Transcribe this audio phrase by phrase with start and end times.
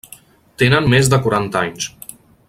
[0.61, 1.91] Tenen més de quaranta anys.